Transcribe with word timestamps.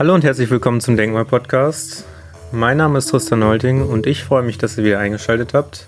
Hallo 0.00 0.14
und 0.14 0.24
herzlich 0.24 0.48
willkommen 0.48 0.80
zum 0.80 0.96
Denkmal 0.96 1.26
Podcast. 1.26 2.06
Mein 2.52 2.78
Name 2.78 2.96
ist 2.96 3.10
Tristan 3.10 3.44
Holting 3.44 3.86
und 3.86 4.06
ich 4.06 4.24
freue 4.24 4.42
mich, 4.42 4.56
dass 4.56 4.78
ihr 4.78 4.84
wieder 4.84 4.98
eingeschaltet 4.98 5.52
habt. 5.52 5.84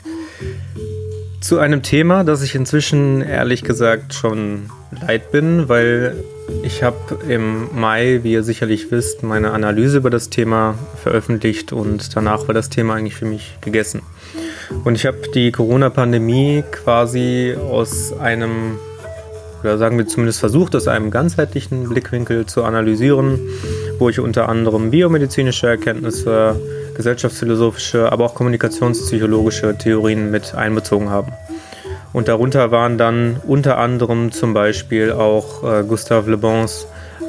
Zu 1.40 1.58
einem 1.58 1.82
Thema, 1.82 2.22
das 2.22 2.42
ich 2.42 2.54
inzwischen 2.54 3.22
ehrlich 3.22 3.62
gesagt 3.62 4.12
schon 4.12 4.68
leid 4.90 5.32
bin, 5.32 5.70
weil 5.70 6.22
ich 6.62 6.82
habe 6.82 7.20
im 7.26 7.74
Mai, 7.74 8.20
wie 8.22 8.32
ihr 8.32 8.42
sicherlich 8.42 8.90
wisst, 8.90 9.22
meine 9.22 9.52
Analyse 9.52 9.96
über 9.96 10.10
das 10.10 10.28
Thema 10.28 10.74
veröffentlicht 11.02 11.72
und 11.72 12.14
danach 12.14 12.46
war 12.48 12.54
das 12.54 12.68
Thema 12.68 12.96
eigentlich 12.96 13.16
für 13.16 13.24
mich 13.24 13.56
gegessen. 13.62 14.02
Und 14.84 14.94
ich 14.96 15.06
habe 15.06 15.22
die 15.34 15.52
Corona-Pandemie 15.52 16.64
quasi 16.70 17.56
aus 17.58 18.12
einem 18.20 18.78
oder 19.62 19.78
sagen 19.78 19.96
wir 19.96 20.06
zumindest 20.06 20.40
versucht, 20.40 20.74
aus 20.74 20.88
einem 20.88 21.10
ganzheitlichen 21.10 21.88
Blickwinkel 21.88 22.46
zu 22.46 22.64
analysieren, 22.64 23.38
wo 24.02 24.08
ich 24.08 24.18
unter 24.18 24.48
anderem 24.48 24.90
biomedizinische 24.90 25.68
Erkenntnisse, 25.68 26.56
gesellschaftsphilosophische, 26.96 28.10
aber 28.10 28.24
auch 28.24 28.34
kommunikationspsychologische 28.34 29.78
Theorien 29.78 30.32
mit 30.32 30.56
einbezogen 30.56 31.08
habe. 31.08 31.30
Und 32.12 32.26
darunter 32.26 32.72
waren 32.72 32.98
dann 32.98 33.36
unter 33.46 33.78
anderem 33.78 34.32
zum 34.32 34.54
Beispiel 34.54 35.12
auch 35.12 35.62
äh, 35.62 35.84
Gustave 35.84 36.32
Le 36.32 36.36
Bons 36.36 36.88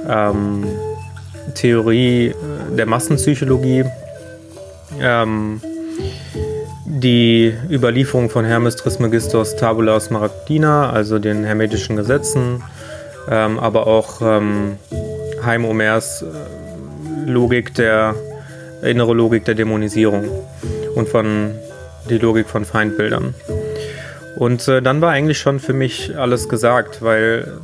ähm, 0.09 0.65
Theorie 1.53 2.29
äh, 2.29 2.33
der 2.75 2.87
Massenpsychologie, 2.87 3.85
ähm, 4.99 5.61
die 6.87 7.53
Überlieferung 7.69 8.31
von 8.31 8.45
Hermes 8.45 8.77
Trismegistos 8.77 9.55
Tabula 9.57 9.99
Smaragdina, 9.99 10.89
also 10.89 11.19
den 11.19 11.43
hermetischen 11.43 11.97
Gesetzen, 11.97 12.63
ähm, 13.29 13.59
aber 13.59 13.85
auch 13.85 14.21
ähm, 14.23 14.77
Heim 15.45 15.67
Homers 15.67 16.23
äh, 16.23 16.62
Logik 17.25 17.73
der 17.73 18.15
innere 18.81 19.13
Logik 19.13 19.45
der 19.45 19.55
Dämonisierung 19.55 20.25
und 20.95 21.07
von 21.09 21.51
die 22.09 22.17
Logik 22.17 22.47
von 22.47 22.65
Feindbildern. 22.65 23.33
Und 24.37 24.67
äh, 24.67 24.81
dann 24.81 25.01
war 25.01 25.11
eigentlich 25.11 25.39
schon 25.39 25.59
für 25.59 25.73
mich 25.73 26.17
alles 26.17 26.49
gesagt, 26.49 27.01
weil 27.01 27.59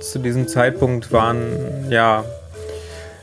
zu 0.00 0.18
diesem 0.18 0.48
Zeitpunkt 0.48 1.12
waren 1.12 1.86
ja 1.90 2.24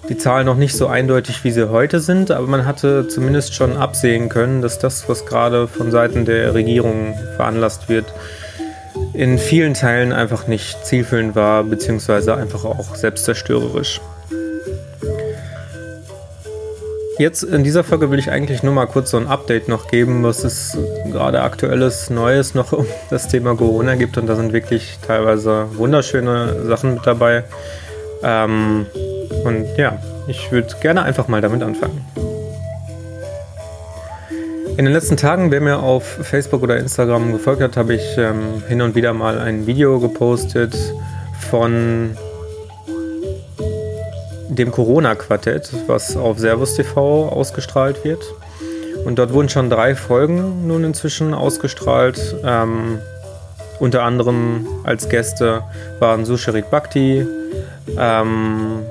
die 0.09 0.17
Zahlen 0.17 0.45
noch 0.45 0.58
nicht 0.58 0.75
so 0.75 0.88
eindeutig, 0.88 1.44
wie 1.44 1.52
sie 1.52 1.70
heute 1.70 2.00
sind, 2.00 2.31
aber 2.31 2.48
man 2.48 2.66
hatte 2.66 3.08
zumindest 3.08 3.53
schon 3.53 3.78
absehen 3.78 4.30
können, 4.30 4.61
dass 4.61 4.80
das, 4.80 5.08
was 5.08 5.26
gerade 5.26 5.67
von 5.67 5.92
Seiten 5.92 6.26
der 6.26 6.53
Regierung 6.53 7.16
veranlasst 7.36 7.88
wird, 7.88 8.05
in 9.14 9.38
vielen 9.38 9.73
Teilen 9.73 10.11
einfach 10.11 10.48
nicht 10.48 10.86
zielführend 10.86 11.36
war, 11.36 11.64
beziehungsweise 11.64 12.36
einfach 12.36 12.66
auch 12.66 12.95
selbstzerstörerisch. 12.95 14.02
Jetzt 17.22 17.44
in 17.44 17.64
dieser 17.64 17.83
Folge 17.83 18.09
will 18.09 18.17
ich 18.17 18.31
eigentlich 18.31 18.64
nur 18.64 18.73
mal 18.73 18.88
kurz 18.88 19.11
so 19.11 19.17
ein 19.17 19.27
Update 19.27 19.67
noch 19.67 19.88
geben, 19.88 20.23
was 20.23 20.44
es 20.44 20.75
gerade 21.11 21.44
aktuelles 21.44 22.09
Neues 22.09 22.55
noch 22.55 22.73
um 22.73 22.88
das 23.11 23.27
Thema 23.27 23.55
Corona 23.55 23.94
gibt 23.94 24.17
und 24.17 24.25
da 24.25 24.36
sind 24.36 24.53
wirklich 24.53 24.97
teilweise 25.05 25.67
wunderschöne 25.75 26.66
Sachen 26.66 26.95
mit 26.95 27.05
dabei. 27.05 27.44
Ähm, 28.23 28.88
und 29.44 29.67
ja, 29.77 30.02
ich 30.27 30.52
würde 30.52 30.69
gerne 30.81 31.03
einfach 31.03 31.27
mal 31.27 31.42
damit 31.42 31.61
anfangen. 31.61 32.03
In 34.77 34.86
den 34.86 34.92
letzten 34.92 35.16
Tagen, 35.16 35.52
wer 35.52 35.61
mir 35.61 35.77
auf 35.77 36.03
Facebook 36.23 36.64
oder 36.64 36.77
Instagram 36.77 37.33
gefolgt 37.33 37.61
hat, 37.61 37.77
habe 37.77 37.94
ich 37.94 38.17
ähm, 38.17 38.64
hin 38.67 38.81
und 38.81 38.95
wieder 38.95 39.14
mal 39.14 39.38
ein 39.38 39.67
Video 39.67 39.99
gepostet 39.99 40.75
von 41.52 42.17
dem 44.52 44.72
Corona-Quartett, 44.72 45.72
was 45.88 46.16
auf 46.18 46.40
Servus 46.40 46.76
TV 46.76 47.30
ausgestrahlt 47.30 48.04
wird. 48.04 48.22
Und 49.06 49.18
dort 49.18 49.32
wurden 49.34 49.48
schon 49.50 49.70
drei 49.70 49.95
Folgen 49.95 50.67
nun 50.67 50.84
inzwischen 50.84 51.34
ausgestrahlt. 51.34 52.36
Ähm, 52.44 53.00
unter 53.80 54.04
anderem 54.04 54.67
als 54.84 55.08
Gäste 55.10 55.64
waren 56.00 56.26
Susharit 56.26 56.70
Bhakti, 56.70 57.26
ähm, 57.98 58.82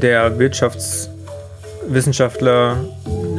der 0.00 0.38
Wirtschaftswissenschaftler 0.38 2.76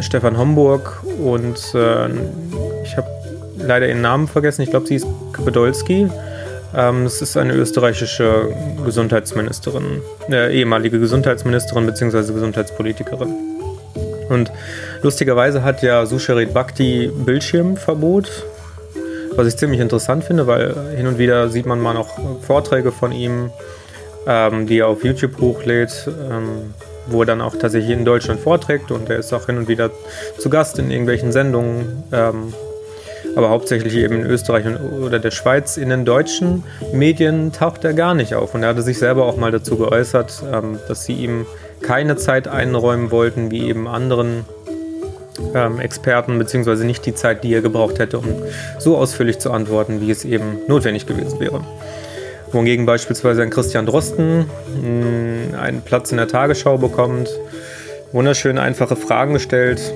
Stefan 0.02 0.38
Homburg 0.38 1.02
und 1.24 1.74
äh, 1.74 2.10
ich 2.84 2.98
habe 2.98 3.08
leider 3.58 3.88
ihren 3.88 4.02
Namen 4.02 4.28
vergessen, 4.28 4.62
ich 4.62 4.70
glaube, 4.70 4.86
sie 4.88 4.96
ist 4.96 5.08
Podolski. 5.34 6.10
Ähm, 6.76 7.04
das 7.04 7.22
ist 7.22 7.38
eine 7.38 7.54
österreichische 7.54 8.54
Gesundheitsministerin, 8.86 10.02
äh, 10.30 10.56
ehemalige 10.56 11.00
Gesundheitsministerin 11.00 11.86
bzw. 11.86 12.34
Gesundheitspolitikerin. 12.34 13.34
Und 14.30 14.52
lustigerweise 15.02 15.64
hat 15.64 15.82
ja 15.82 16.06
Susharit 16.06 16.54
Bhakti 16.54 17.12
Bildschirmverbot, 17.26 18.46
was 19.36 19.48
ich 19.48 19.58
ziemlich 19.58 19.80
interessant 19.80 20.24
finde, 20.24 20.46
weil 20.46 20.76
hin 20.96 21.08
und 21.08 21.18
wieder 21.18 21.50
sieht 21.50 21.66
man 21.66 21.82
mal 21.82 21.94
noch 21.94 22.10
Vorträge 22.42 22.92
von 22.92 23.12
ihm, 23.12 23.50
ähm, 24.28 24.68
die 24.68 24.80
er 24.80 24.88
auf 24.88 25.04
YouTube 25.04 25.40
hochlädt, 25.42 26.08
ähm, 26.08 26.74
wo 27.08 27.22
er 27.22 27.26
dann 27.26 27.42
auch 27.42 27.56
tatsächlich 27.56 27.92
in 27.92 28.06
Deutschland 28.06 28.40
vorträgt 28.40 28.92
und 28.92 29.10
er 29.10 29.18
ist 29.18 29.34
auch 29.34 29.48
hin 29.48 29.58
und 29.58 29.68
wieder 29.68 29.90
zu 30.38 30.50
Gast 30.50 30.78
in 30.78 30.92
irgendwelchen 30.92 31.32
Sendungen. 31.32 32.04
Ähm, 32.12 32.54
aber 33.40 33.50
hauptsächlich 33.50 33.96
eben 33.96 34.16
in 34.16 34.26
Österreich 34.26 34.66
oder 35.02 35.18
der 35.18 35.32
Schweiz. 35.32 35.78
In 35.78 35.90
den 35.90 36.04
deutschen 36.04 36.64
Medien 36.92 37.54
taucht 37.54 37.86
er 37.86 37.94
gar 37.94 38.14
nicht 38.14 38.36
auf. 38.36 38.54
Und 38.54 38.64
er 38.64 38.70
hatte 38.70 38.82
sich 38.82 39.00
selber 39.00 39.26
auch 39.26 39.38
mal 39.38 39.50
dazu 39.50 39.78
geäußert, 39.78 40.44
ähm, 40.52 40.78
dass 40.90 41.06
sie 41.06 41.14
ihm 41.14 41.46
keine 41.82 42.18
Zeit 42.18 42.50
einräumen 42.50 43.12
wollten, 43.12 43.50
wie 43.50 43.70
eben 43.70 43.88
anderen 43.88 44.44
ähm, 45.56 45.80
Experten, 45.80 46.38
beziehungsweise 46.38 46.86
nicht 46.86 47.06
die 47.06 47.16
Zeit, 47.16 47.46
die 47.46 47.54
er 47.54 47.62
gebraucht 47.62 48.00
hätte, 48.00 48.20
um 48.20 48.26
so 48.78 48.98
ausführlich 48.98 49.40
zu 49.40 49.52
antworten, 49.52 50.02
wie 50.02 50.12
es 50.12 50.26
eben 50.26 50.58
notwendig 50.68 51.06
gewesen 51.06 51.40
wäre. 51.40 51.62
Wohingegen 52.52 52.86
beispielsweise 52.86 53.42
ein 53.42 53.52
Christian 53.52 53.86
Drosten 53.86 54.50
mh, 54.84 55.58
einen 55.58 55.82
Platz 55.82 56.12
in 56.12 56.18
der 56.18 56.28
Tagesschau 56.28 56.78
bekommt, 56.78 57.30
wunderschön 58.12 58.58
einfache 58.58 58.98
Fragen 58.98 59.34
gestellt, 59.34 59.94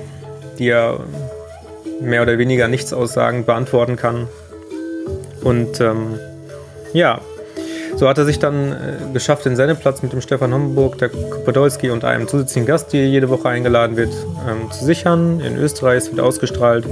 die 0.59 0.69
er 0.69 1.01
mehr 2.03 2.22
oder 2.22 2.38
weniger 2.38 2.68
nichts 2.68 2.94
aussagend 2.94 3.46
beantworten 3.46 3.96
kann. 3.96 4.28
Und 5.44 5.81
ähm, 5.81 6.19
ja, 6.94 7.19
so 7.96 8.08
hat 8.09 8.18
er 8.18 8.25
sich 8.25 8.40
dann 8.40 8.72
äh, 8.72 8.75
geschafft, 9.14 9.46
den 9.46 9.56
Sendeplatz 9.56 10.02
mit 10.02 10.14
dem 10.14 10.22
Stefan 10.22 10.53
Homburg, 10.53 10.97
der 10.97 11.09
Podolski 11.09 11.90
und 11.90 12.03
einem 12.03 12.28
zusätzlichen 12.28 12.66
Gast, 12.66 12.91
der 12.94 13.08
jede 13.08 13.30
Woche 13.30 13.50
eingeladen 13.50 13.97
wird, 13.97 14.14
ähm, 14.50 14.72
zu 14.72 14.84
sichern. 14.84 15.40
In 15.40 15.58
Österreich 15.58 15.97
es 15.97 16.12
wird 16.12 16.19
ausgestrahlt. 16.19 16.86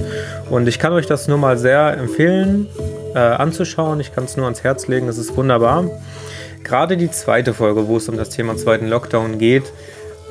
Und 0.50 0.68
ich 0.68 0.80
kann 0.80 0.94
euch 0.94 1.08
das 1.08 1.28
nur 1.28 1.38
mal 1.38 1.58
sehr 1.58 1.98
empfehlen, 1.98 2.68
äh, 3.16 3.20
anzuschauen. 3.20 4.00
Ich 4.00 4.14
kann 4.14 4.26
es 4.26 4.38
nur 4.38 4.46
ans 4.46 4.64
Herz 4.64 4.88
legen, 4.88 5.08
es 5.08 5.18
ist 5.18 5.36
wunderbar. 5.36 5.90
Gerade 6.64 6.98
die 6.98 7.10
zweite 7.10 7.54
Folge, 7.54 7.88
wo 7.88 7.98
es 7.98 8.08
um 8.08 8.18
das 8.18 8.30
Thema 8.30 8.56
zweiten 8.56 8.88
Lockdown 8.88 9.40
geht, 9.40 9.64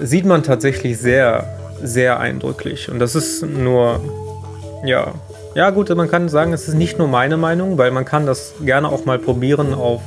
sieht 0.00 0.24
man 0.24 0.42
tatsächlich 0.42 0.98
sehr, 0.98 1.46
sehr 1.82 2.20
eindrücklich. 2.20 2.90
Und 2.90 3.00
das 3.00 3.14
ist 3.16 3.42
nur 3.42 4.00
ja. 4.84 5.14
Ja, 5.54 5.70
gut, 5.70 5.94
man 5.94 6.08
kann 6.08 6.28
sagen, 6.28 6.52
es 6.52 6.68
ist 6.68 6.74
nicht 6.74 6.98
nur 6.98 7.08
meine 7.08 7.36
Meinung, 7.36 7.76
weil 7.76 7.90
man 7.90 8.04
kann 8.04 8.26
das 8.26 8.54
gerne 8.64 8.88
auch 8.88 9.04
mal 9.04 9.18
probieren, 9.18 9.74
auf 9.74 10.00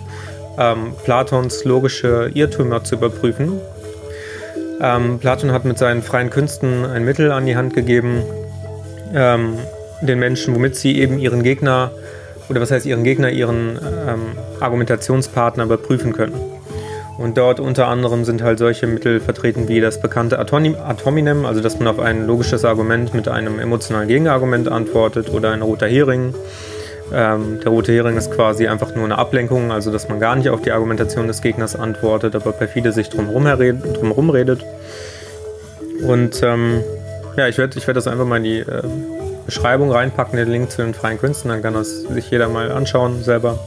ähm, 0.57 0.93
Platons 1.03 1.65
logische 1.65 2.31
Irrtümer 2.33 2.83
zu 2.83 2.95
überprüfen. 2.95 3.59
Ähm, 4.81 5.19
Platon 5.19 5.51
hat 5.51 5.65
mit 5.65 5.77
seinen 5.77 6.01
freien 6.01 6.29
Künsten 6.29 6.85
ein 6.85 7.05
Mittel 7.05 7.31
an 7.31 7.45
die 7.45 7.55
Hand 7.55 7.73
gegeben, 7.73 8.23
ähm, 9.13 9.57
den 10.01 10.19
Menschen, 10.19 10.55
womit 10.55 10.75
sie 10.75 10.99
eben 10.99 11.19
ihren 11.19 11.43
Gegner, 11.43 11.91
oder 12.49 12.61
was 12.61 12.71
heißt 12.71 12.85
ihren 12.85 13.03
Gegner, 13.03 13.29
ihren 13.29 13.77
ähm, 14.07 14.37
Argumentationspartner 14.59 15.63
überprüfen 15.63 16.13
können. 16.13 16.35
Und 17.17 17.37
dort 17.37 17.59
unter 17.59 17.87
anderem 17.87 18.25
sind 18.25 18.41
halt 18.41 18.57
solche 18.57 18.87
Mittel 18.87 19.19
vertreten 19.19 19.67
wie 19.67 19.79
das 19.79 20.01
bekannte 20.01 20.39
Atominem, 20.39 21.45
also 21.45 21.61
dass 21.61 21.77
man 21.77 21.87
auf 21.87 21.99
ein 21.99 22.25
logisches 22.25 22.65
Argument 22.65 23.13
mit 23.13 23.27
einem 23.27 23.59
emotionalen 23.59 24.07
Gegenargument 24.07 24.67
antwortet 24.67 25.29
oder 25.31 25.51
ein 25.51 25.61
roter 25.61 25.87
Hering. 25.87 26.33
Ähm, 27.13 27.59
der 27.63 27.71
rote 27.71 27.91
Hering 27.91 28.17
ist 28.17 28.31
quasi 28.31 28.67
einfach 28.67 28.95
nur 28.95 29.05
eine 29.05 29.17
Ablenkung, 29.17 29.71
also 29.71 29.91
dass 29.91 30.09
man 30.09 30.19
gar 30.19 30.35
nicht 30.35 30.49
auf 30.49 30.61
die 30.61 30.71
Argumentation 30.71 31.27
des 31.27 31.41
Gegners 31.41 31.75
antwortet, 31.75 32.35
aber 32.35 32.51
perfide 32.51 32.91
sich 32.91 33.09
drumherum, 33.09 33.45
redet. 33.45 34.65
Und 36.07 36.41
ähm, 36.41 36.81
ja, 37.37 37.47
ich 37.47 37.57
werde 37.57 37.77
ich 37.77 37.85
werd 37.85 37.97
das 37.97 38.07
einfach 38.07 38.25
mal 38.25 38.37
in 38.37 38.43
die 38.43 38.59
äh, 38.59 38.81
Beschreibung 39.45 39.91
reinpacken, 39.91 40.37
den 40.37 40.49
Link 40.49 40.71
zu 40.71 40.81
den 40.81 40.93
freien 40.93 41.19
Künsten, 41.19 41.49
dann 41.49 41.61
kann 41.61 41.73
das 41.73 42.01
sich 42.01 42.31
jeder 42.31 42.49
mal 42.49 42.71
anschauen 42.71 43.21
selber. 43.23 43.59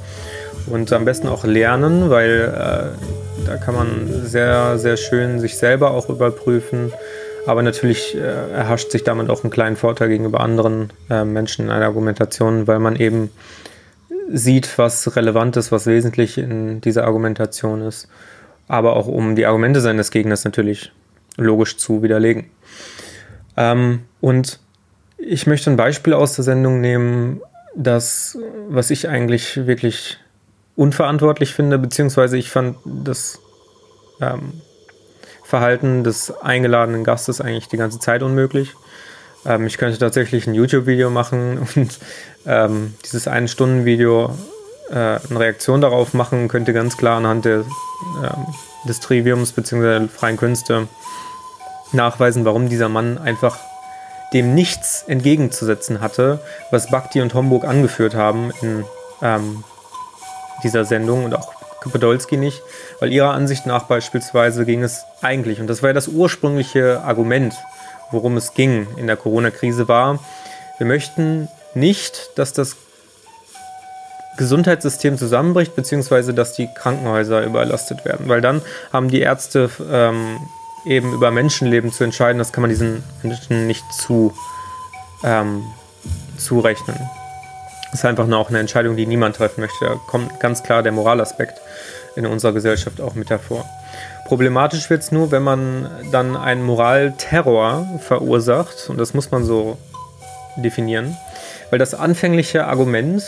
Und 0.69 0.93
am 0.93 1.05
besten 1.05 1.29
auch 1.29 1.45
lernen, 1.45 2.11
weil 2.11 2.41
äh, 2.41 3.47
da 3.47 3.57
kann 3.57 3.75
man 3.75 4.09
sehr, 4.25 4.79
sehr 4.79 4.97
schön 4.97 5.39
sich 5.39 5.57
selber 5.59 5.93
auch 5.93 6.09
überprüfen. 6.09 6.93
Aber 7.47 7.63
natürlich 7.63 8.17
äh, 8.17 8.19
erhascht 8.19 8.91
sich 8.91 9.05
damit 9.05 9.31
auch 9.31 9.45
einen 9.45 9.53
kleinen 9.53 9.77
Vorteil 9.77 10.09
gegenüber 10.09 10.41
anderen 10.41 10.93
äh, 11.09 11.25
Menschen 11.25 11.67
in 11.67 11.71
einer 11.71 11.85
Argumentation, 11.85 12.67
weil 12.67 12.81
man 12.81 12.97
eben 12.97 13.31
sieht, 14.29 14.77
was 14.79 15.15
relevant 15.15 15.57
ist, 15.57 15.71
was 15.71 15.87
wesentlich 15.87 16.39
in 16.39 16.81
dieser 16.81 17.05
Argumentation 17.05 17.83
ist. 17.83 18.09
aber 18.69 18.97
auch 18.97 19.07
um 19.07 19.37
die 19.37 19.47
Argumente 19.47 19.81
seines 19.81 20.11
Gegners 20.11 20.45
natürlich 20.45 20.93
logisch 21.37 21.77
zu 21.77 22.03
widerlegen. 22.03 22.47
Ähm, 23.57 24.01
und 24.21 24.61
ich 25.19 25.47
möchte 25.47 25.71
ein 25.71 25.77
Beispiel 25.77 26.13
aus 26.13 26.35
der 26.35 26.45
Sendung 26.45 26.81
nehmen, 26.81 27.41
das, 27.75 28.39
was 28.69 28.91
ich 28.91 29.09
eigentlich 29.09 29.67
wirklich 29.67 30.19
unverantwortlich 30.77 31.55
finde, 31.55 31.79
beziehungsweise 31.79 32.37
ich 32.37 32.51
fand 32.51 32.77
das 32.85 33.41
ähm, 34.21 34.61
Verhalten 35.43 36.05
des 36.05 36.31
eingeladenen 36.43 37.05
Gastes 37.05 37.41
eigentlich 37.41 37.69
die 37.69 37.77
ganze 37.77 37.99
Zeit 37.99 38.23
unmöglich. 38.23 38.75
Ähm, 39.45 39.67
ich 39.67 39.79
könnte 39.79 39.99
tatsächlich 39.99 40.47
ein 40.47 40.55
YouTube-Video 40.55 41.11
machen 41.11 41.59
und 41.75 41.99
ähm, 42.47 42.95
dieses 43.05 43.27
Ein-Stunden-Video 43.27 44.37
äh, 44.91 44.95
eine 44.95 45.41
Reaktion 45.41 45.81
darauf 45.81 46.15
machen, 46.15 46.49
könnte 46.49 46.73
ganz 46.73 46.97
klar 46.97 47.17
anhand 47.17 47.45
der, 47.45 47.59
ähm, 47.59 48.47
des 48.89 49.01
Triviums 49.01 49.53
bzw. 49.53 49.99
der 50.01 50.09
freien 50.09 50.37
Künste 50.37 50.89
nachweisen, 51.93 52.45
warum 52.45 52.69
dieser 52.69 52.89
Mann 52.89 53.19
einfach 53.19 53.59
dem 54.33 54.55
nichts 54.55 55.05
entgegenzusetzen 55.07 56.01
hatte, 56.01 56.41
was 56.71 56.91
Bhakti 56.91 57.21
und 57.21 57.33
Homburg 57.35 57.65
angeführt 57.65 58.15
haben 58.15 58.51
in 58.61 58.85
ähm, 59.23 59.65
dieser 60.63 60.85
Sendung 60.85 61.25
und 61.25 61.35
auch 61.35 61.53
Podolski 61.91 62.37
nicht, 62.37 62.63
weil 63.01 63.13
ihrer 63.13 63.33
Ansicht 63.33 63.67
nach 63.67 63.85
beispielsweise 63.85 64.65
ging 64.65 64.83
es 64.83 65.05
eigentlich, 65.23 65.61
und 65.61 65.67
das 65.67 65.83
war 65.83 65.91
ja 65.91 65.95
das 65.95 66.09
ursprüngliche 66.09 67.01
Argument, 67.03 67.55
worum 68.11 68.37
es 68.37 68.55
ging 68.55 68.87
in 68.97 69.07
der 69.07 69.17
Corona-Krise, 69.17 69.89
war, 69.89 70.19
wir 70.79 70.87
möchten 70.87 71.49
nicht, 71.75 72.31
dass 72.37 72.53
das 72.53 72.77
Gesundheitssystem 74.37 75.17
zusammenbricht, 75.17 75.75
beziehungsweise 75.75 76.35
dass 76.35 76.53
die 76.53 76.69
Krankenhäuser 76.73 77.43
überlastet 77.45 78.05
werden, 78.05 78.29
weil 78.29 78.41
dann 78.41 78.63
haben 78.93 79.09
die 79.09 79.21
Ärzte 79.21 79.71
ähm, 79.91 80.39
eben 80.85 81.15
über 81.15 81.31
Menschenleben 81.31 81.91
zu 81.91 82.05
entscheiden, 82.05 82.39
das 82.39 82.53
kann 82.53 82.63
man 82.63 82.71
diesen 82.71 83.03
Menschen 83.23 83.67
nicht 83.67 83.85
zu, 83.93 84.35
ähm, 85.25 85.63
zurechnen. 86.37 86.97
Das 87.91 88.01
ist 88.01 88.05
einfach 88.05 88.27
nur 88.27 88.39
auch 88.39 88.49
eine 88.49 88.59
Entscheidung, 88.59 88.97
die 88.97 89.07
niemand 89.07 89.37
treffen 89.37 89.61
möchte. 89.61 89.85
Da 89.85 89.95
kommt 90.07 90.41
ganz 90.41 90.63
klar 90.63 90.83
der 90.83 90.93
Moralaspekt 90.93 91.61
in 92.17 92.27
unserer 92.27 92.53
Gesellschaft 92.53 93.01
auch 93.01 93.15
mit 93.15 93.31
hervor. 93.31 93.65
Problematisch 94.27 94.91
wird 94.91 95.03
es 95.03 95.13
nur, 95.13 95.31
wenn 95.31 95.43
man 95.43 95.89
dann 96.11 96.37
einen 96.37 96.65
Moralterror 96.65 97.87
verursacht, 98.01 98.89
und 98.89 98.99
das 98.99 99.15
muss 99.15 99.31
man 99.31 99.45
so 99.45 99.79
definieren, 100.57 101.17
weil 101.71 101.79
das 101.79 101.95
anfängliche 101.95 102.67
Argument, 102.67 103.23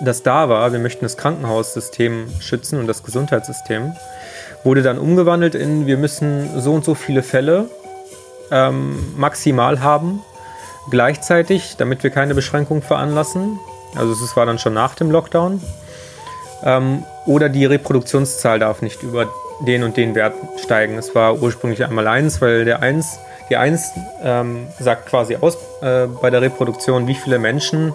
das 0.00 0.22
da 0.22 0.48
war, 0.48 0.72
wir 0.72 0.80
möchten 0.80 1.04
das 1.04 1.16
Krankenhaussystem 1.16 2.26
schützen 2.40 2.80
und 2.80 2.86
das 2.86 3.02
Gesundheitssystem, 3.04 3.92
wurde 4.64 4.82
dann 4.82 4.98
umgewandelt 4.98 5.54
in, 5.54 5.86
wir 5.86 5.96
müssen 5.96 6.60
so 6.60 6.74
und 6.74 6.84
so 6.84 6.94
viele 6.94 7.22
Fälle 7.22 7.66
ähm, 8.50 9.14
maximal 9.16 9.80
haben, 9.82 10.20
gleichzeitig, 10.90 11.76
damit 11.78 12.02
wir 12.02 12.10
keine 12.10 12.34
Beschränkung 12.34 12.82
veranlassen. 12.82 13.58
Also 13.94 14.12
es 14.12 14.36
war 14.36 14.46
dann 14.46 14.58
schon 14.58 14.74
nach 14.74 14.94
dem 14.94 15.10
Lockdown. 15.10 15.62
Ähm, 16.62 17.04
oder 17.26 17.48
die 17.48 17.64
Reproduktionszahl 17.64 18.58
darf 18.58 18.82
nicht 18.82 19.02
über 19.02 19.28
den 19.66 19.82
und 19.82 19.96
den 19.96 20.14
Wert 20.14 20.34
steigen. 20.62 20.98
Es 20.98 21.14
war 21.14 21.40
ursprünglich 21.40 21.84
einmal 21.84 22.06
1, 22.06 22.40
weil 22.40 22.64
der 22.64 22.80
1, 22.80 23.18
die 23.48 23.56
1 23.56 23.92
ähm, 24.22 24.66
sagt 24.78 25.06
quasi 25.06 25.36
aus 25.36 25.56
äh, 25.80 26.06
bei 26.06 26.30
der 26.30 26.42
Reproduktion, 26.42 27.06
wie 27.06 27.14
viele 27.14 27.38
Menschen 27.38 27.92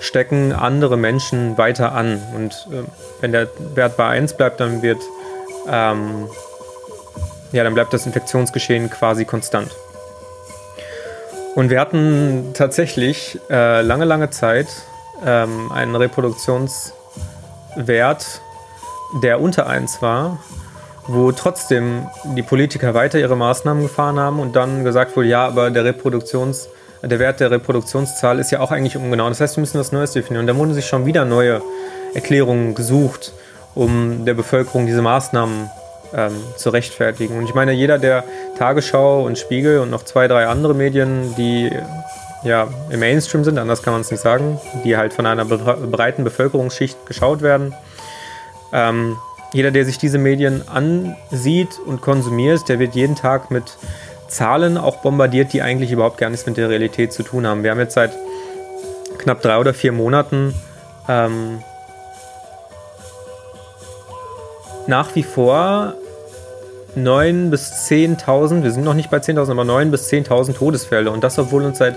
stecken 0.00 0.52
andere 0.52 0.96
Menschen 0.96 1.56
weiter 1.58 1.92
an. 1.92 2.22
Und 2.34 2.68
äh, 2.72 2.84
wenn 3.20 3.32
der 3.32 3.48
Wert 3.74 3.96
bei 3.96 4.06
1 4.06 4.34
bleibt, 4.34 4.60
dann 4.60 4.82
wird 4.82 5.00
ähm, 5.68 6.28
ja, 7.54 7.62
dann 7.62 7.74
bleibt 7.74 7.92
das 7.92 8.04
Infektionsgeschehen 8.04 8.90
quasi 8.90 9.24
konstant. 9.24 9.70
Und 11.54 11.70
wir 11.70 11.80
hatten 11.80 12.50
tatsächlich 12.52 13.38
äh, 13.48 13.80
lange, 13.80 14.04
lange 14.04 14.30
Zeit 14.30 14.66
ähm, 15.24 15.72
einen 15.72 15.96
Reproduktionswert, 15.96 18.40
der 19.22 19.40
unter 19.40 19.66
1 19.66 20.02
war, 20.02 20.38
wo 21.06 21.32
trotzdem 21.32 22.06
die 22.36 22.42
Politiker 22.42 22.94
weiter 22.94 23.18
ihre 23.18 23.36
Maßnahmen 23.36 23.82
gefahren 23.82 24.18
haben 24.18 24.40
und 24.40 24.56
dann 24.56 24.84
gesagt 24.84 25.16
wurde, 25.16 25.28
ja, 25.28 25.46
aber 25.46 25.70
der 25.70 25.84
Reproduktions, 25.84 26.68
der 27.02 27.18
Wert 27.18 27.40
der 27.40 27.50
Reproduktionszahl 27.50 28.38
ist 28.38 28.50
ja 28.50 28.60
auch 28.60 28.70
eigentlich 28.70 28.96
ungenau. 28.96 29.28
Das 29.28 29.40
heißt, 29.40 29.56
wir 29.56 29.60
müssen 29.60 29.78
was 29.78 29.92
Neues 29.92 30.12
definieren. 30.12 30.42
Und 30.42 30.46
da 30.46 30.56
wurden 30.56 30.74
sich 30.74 30.86
schon 30.86 31.06
wieder 31.06 31.24
neue 31.24 31.62
Erklärungen 32.14 32.74
gesucht 32.74 33.32
um 33.74 34.24
der 34.24 34.34
Bevölkerung 34.34 34.86
diese 34.86 35.02
Maßnahmen 35.02 35.70
ähm, 36.14 36.32
zu 36.56 36.70
rechtfertigen. 36.70 37.38
Und 37.38 37.44
ich 37.44 37.54
meine, 37.54 37.72
jeder 37.72 37.98
der 37.98 38.24
Tagesschau 38.58 39.24
und 39.24 39.38
Spiegel 39.38 39.80
und 39.80 39.90
noch 39.90 40.04
zwei, 40.04 40.28
drei 40.28 40.46
andere 40.46 40.74
Medien, 40.74 41.34
die 41.36 41.70
ja 42.44 42.68
im 42.90 43.00
Mainstream 43.00 43.44
sind, 43.44 43.58
anders 43.58 43.82
kann 43.82 43.92
man 43.92 44.02
es 44.02 44.10
nicht 44.10 44.20
sagen, 44.20 44.60
die 44.84 44.96
halt 44.96 45.12
von 45.12 45.26
einer 45.26 45.44
breiten 45.44 46.24
Bevölkerungsschicht 46.24 47.06
geschaut 47.06 47.42
werden. 47.42 47.74
Ähm, 48.72 49.16
jeder, 49.52 49.70
der 49.70 49.84
sich 49.84 49.98
diese 49.98 50.18
Medien 50.18 50.62
ansieht 50.68 51.78
und 51.86 52.02
konsumiert, 52.02 52.68
der 52.68 52.78
wird 52.78 52.94
jeden 52.94 53.14
Tag 53.14 53.50
mit 53.50 53.76
Zahlen 54.28 54.78
auch 54.78 54.96
bombardiert, 54.96 55.52
die 55.52 55.62
eigentlich 55.62 55.92
überhaupt 55.92 56.18
gar 56.18 56.28
nichts 56.30 56.46
mit 56.46 56.56
der 56.56 56.68
Realität 56.68 57.12
zu 57.12 57.22
tun 57.22 57.46
haben. 57.46 57.62
Wir 57.62 57.70
haben 57.70 57.78
jetzt 57.78 57.94
seit 57.94 58.12
knapp 59.18 59.42
drei 59.42 59.58
oder 59.58 59.72
vier 59.72 59.92
Monaten 59.92 60.54
ähm, 61.08 61.62
nach 64.86 65.14
wie 65.14 65.22
vor 65.22 65.94
9.000 66.96 67.50
bis 67.50 67.88
10.000, 67.88 68.62
wir 68.62 68.70
sind 68.70 68.84
noch 68.84 68.94
nicht 68.94 69.10
bei 69.10 69.18
10.000, 69.18 69.50
aber 69.50 69.62
9.000 69.62 69.90
bis 69.90 70.08
10.000 70.10 70.54
Todesfälle. 70.54 71.10
Und 71.10 71.24
das, 71.24 71.38
obwohl 71.38 71.64
uns 71.64 71.78
seit 71.78 71.96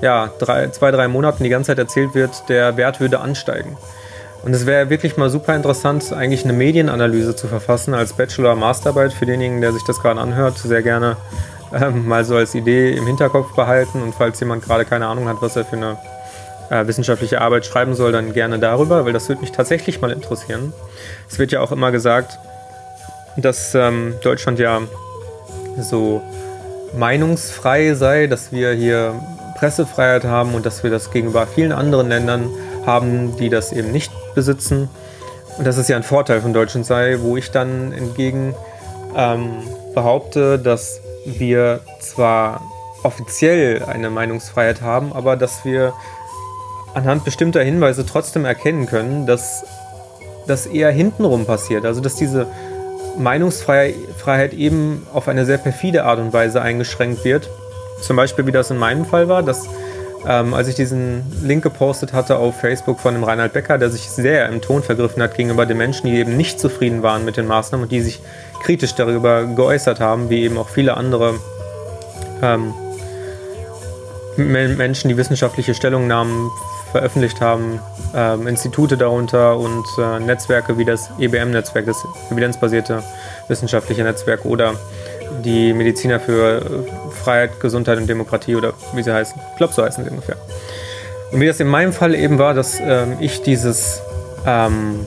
ja, 0.00 0.30
drei, 0.38 0.68
zwei, 0.68 0.90
drei 0.90 1.08
Monaten 1.08 1.44
die 1.44 1.50
ganze 1.50 1.68
Zeit 1.68 1.78
erzählt 1.78 2.14
wird, 2.14 2.48
der 2.48 2.76
Wert 2.76 3.00
würde 3.00 3.20
ansteigen. 3.20 3.76
Und 4.44 4.52
es 4.52 4.66
wäre 4.66 4.90
wirklich 4.90 5.16
mal 5.16 5.30
super 5.30 5.56
interessant, 5.56 6.12
eigentlich 6.12 6.44
eine 6.44 6.52
Medienanalyse 6.52 7.34
zu 7.34 7.48
verfassen 7.48 7.94
als 7.94 8.12
Bachelor-Masterarbeit 8.12 9.12
für 9.12 9.24
denjenigen, 9.24 9.62
der 9.62 9.72
sich 9.72 9.84
das 9.84 10.00
gerade 10.00 10.20
anhört, 10.20 10.58
sehr 10.58 10.82
gerne 10.82 11.16
ähm, 11.72 12.06
mal 12.06 12.24
so 12.24 12.36
als 12.36 12.54
Idee 12.54 12.92
im 12.92 13.06
Hinterkopf 13.06 13.54
behalten. 13.54 14.02
Und 14.02 14.14
falls 14.14 14.38
jemand 14.40 14.62
gerade 14.62 14.84
keine 14.84 15.06
Ahnung 15.06 15.28
hat, 15.28 15.38
was 15.40 15.56
er 15.56 15.64
für 15.64 15.76
eine 15.76 15.96
äh, 16.68 16.86
wissenschaftliche 16.86 17.40
Arbeit 17.40 17.64
schreiben 17.64 17.94
soll, 17.94 18.12
dann 18.12 18.34
gerne 18.34 18.58
darüber, 18.58 19.06
weil 19.06 19.12
das 19.14 19.28
würde 19.28 19.40
mich 19.40 19.52
tatsächlich 19.52 20.02
mal 20.02 20.10
interessieren. 20.10 20.74
Es 21.28 21.38
wird 21.38 21.52
ja 21.52 21.60
auch 21.60 21.72
immer 21.72 21.90
gesagt, 21.90 22.38
dass 23.38 23.74
ähm, 23.74 24.14
Deutschland 24.22 24.58
ja 24.58 24.80
so 25.78 26.22
meinungsfrei 26.96 27.94
sei, 27.94 28.26
dass 28.26 28.52
wir 28.52 28.72
hier 28.72 29.14
Pressefreiheit 29.54 30.24
haben 30.24 30.54
und 30.54 30.66
dass 30.66 30.82
wir 30.82 30.90
das 30.90 31.10
gegenüber 31.10 31.46
vielen 31.46 31.72
anderen 31.72 32.08
Ländern 32.08 32.50
haben, 32.86 33.36
die 33.36 33.48
das 33.48 33.72
eben 33.72 33.92
nicht 33.92 34.12
besitzen. 34.34 34.88
Und 35.58 35.66
dass 35.66 35.76
es 35.76 35.88
ja 35.88 35.96
ein 35.96 36.02
Vorteil 36.02 36.40
von 36.40 36.52
Deutschland 36.52 36.86
sei, 36.86 37.18
wo 37.20 37.36
ich 37.36 37.50
dann 37.50 37.92
entgegen 37.92 38.54
ähm, 39.16 39.62
behaupte, 39.94 40.58
dass 40.58 41.00
wir 41.24 41.80
zwar 42.00 42.60
offiziell 43.02 43.84
eine 43.84 44.10
Meinungsfreiheit 44.10 44.82
haben, 44.82 45.12
aber 45.12 45.36
dass 45.36 45.64
wir 45.64 45.92
anhand 46.94 47.24
bestimmter 47.24 47.62
Hinweise 47.62 48.06
trotzdem 48.06 48.44
erkennen 48.44 48.86
können, 48.86 49.26
dass 49.26 49.64
das 50.46 50.66
eher 50.66 50.90
hintenrum 50.90 51.46
passiert. 51.46 51.84
Also 51.84 52.00
dass 52.00 52.16
diese 52.16 52.46
Meinungsfreiheit 53.18 54.54
eben 54.54 55.06
auf 55.12 55.28
eine 55.28 55.44
sehr 55.44 55.58
perfide 55.58 56.04
Art 56.04 56.18
und 56.18 56.32
Weise 56.32 56.60
eingeschränkt 56.62 57.24
wird. 57.24 57.48
Zum 58.04 58.16
Beispiel, 58.16 58.46
wie 58.46 58.52
das 58.52 58.70
in 58.70 58.78
meinem 58.78 59.04
Fall 59.04 59.28
war, 59.28 59.42
dass 59.42 59.68
ähm, 60.26 60.54
als 60.54 60.68
ich 60.68 60.74
diesen 60.74 61.22
Link 61.42 61.62
gepostet 61.62 62.12
hatte 62.12 62.38
auf 62.38 62.60
Facebook 62.60 62.98
von 62.98 63.14
dem 63.14 63.24
Reinhard 63.24 63.52
Becker, 63.52 63.78
der 63.78 63.90
sich 63.90 64.08
sehr 64.08 64.48
im 64.48 64.60
Ton 64.62 64.82
vergriffen 64.82 65.22
hat 65.22 65.36
gegenüber 65.36 65.66
den 65.66 65.76
Menschen, 65.76 66.06
die 66.06 66.16
eben 66.16 66.36
nicht 66.36 66.58
zufrieden 66.58 67.02
waren 67.02 67.24
mit 67.24 67.36
den 67.36 67.46
Maßnahmen 67.46 67.84
und 67.84 67.92
die 67.92 68.00
sich 68.00 68.20
kritisch 68.62 68.94
darüber 68.94 69.44
geäußert 69.44 70.00
haben, 70.00 70.30
wie 70.30 70.42
eben 70.42 70.56
auch 70.56 70.68
viele 70.68 70.96
andere 70.96 71.34
ähm, 72.42 72.72
Menschen, 74.36 75.08
die 75.08 75.16
wissenschaftliche 75.16 75.74
Stellungnahmen 75.74 76.50
veröffentlicht 76.90 77.40
haben, 77.40 77.80
ähm, 78.14 78.46
Institute 78.46 78.96
darunter 78.96 79.58
und 79.58 79.84
äh, 79.98 80.20
Netzwerke 80.20 80.78
wie 80.78 80.84
das 80.84 81.10
EBM-Netzwerk, 81.18 81.86
das 81.86 82.04
evidenzbasierte 82.30 83.02
wissenschaftliche 83.48 84.02
Netzwerk 84.02 84.44
oder 84.44 84.74
die 85.44 85.72
Mediziner 85.72 86.20
für 86.20 86.84
Freiheit, 87.24 87.58
Gesundheit 87.60 87.98
und 87.98 88.06
Demokratie 88.06 88.54
oder 88.54 88.74
wie 88.92 89.02
sie 89.02 89.12
heißen. 89.12 89.40
Ich 89.52 89.56
glaube, 89.56 89.72
so 89.72 89.82
heißen 89.82 90.04
sie 90.04 90.10
ungefähr. 90.10 90.36
Und 91.32 91.40
wie 91.40 91.46
das 91.46 91.58
in 91.58 91.68
meinem 91.68 91.92
Fall 91.92 92.14
eben 92.14 92.38
war, 92.38 92.54
dass 92.54 92.78
ähm, 92.80 93.16
ich 93.20 93.42
dieses, 93.42 94.00
ähm, 94.46 95.06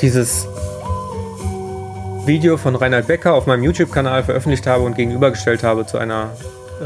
dieses 0.00 0.46
Video 2.24 2.56
von 2.56 2.76
Reinhard 2.76 3.08
Becker 3.08 3.34
auf 3.34 3.46
meinem 3.46 3.64
YouTube-Kanal 3.64 4.22
veröffentlicht 4.22 4.66
habe 4.66 4.84
und 4.84 4.94
gegenübergestellt 4.94 5.64
habe 5.64 5.84
zu 5.86 5.98
einer 5.98 6.30